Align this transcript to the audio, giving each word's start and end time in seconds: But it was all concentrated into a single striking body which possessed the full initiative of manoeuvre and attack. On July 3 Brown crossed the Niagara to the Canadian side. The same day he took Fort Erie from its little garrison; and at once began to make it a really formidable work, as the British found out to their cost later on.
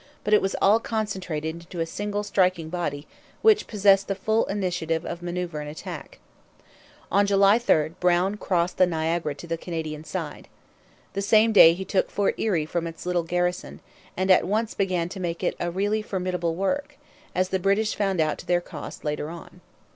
But 0.23 0.33
it 0.33 0.41
was 0.41 0.55
all 0.63 0.79
concentrated 0.79 1.53
into 1.53 1.79
a 1.79 1.85
single 1.85 2.23
striking 2.23 2.69
body 2.69 3.05
which 3.43 3.67
possessed 3.67 4.07
the 4.07 4.15
full 4.15 4.45
initiative 4.47 5.05
of 5.05 5.21
manoeuvre 5.21 5.59
and 5.61 5.69
attack. 5.69 6.17
On 7.11 7.27
July 7.27 7.59
3 7.59 7.89
Brown 7.99 8.37
crossed 8.37 8.77
the 8.77 8.87
Niagara 8.87 9.35
to 9.35 9.45
the 9.45 9.59
Canadian 9.59 10.03
side. 10.03 10.47
The 11.13 11.21
same 11.21 11.51
day 11.51 11.75
he 11.75 11.85
took 11.85 12.09
Fort 12.09 12.33
Erie 12.39 12.65
from 12.65 12.87
its 12.87 13.05
little 13.05 13.21
garrison; 13.21 13.79
and 14.17 14.31
at 14.31 14.47
once 14.47 14.73
began 14.73 15.07
to 15.09 15.19
make 15.19 15.43
it 15.43 15.55
a 15.59 15.69
really 15.69 16.01
formidable 16.01 16.55
work, 16.55 16.97
as 17.35 17.49
the 17.49 17.59
British 17.59 17.93
found 17.93 18.19
out 18.19 18.39
to 18.39 18.47
their 18.47 18.59
cost 18.59 19.05
later 19.05 19.29
on. 19.29 19.61